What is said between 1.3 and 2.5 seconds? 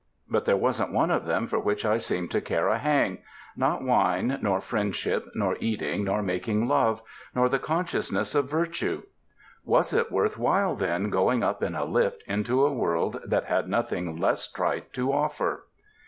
for which I seemed to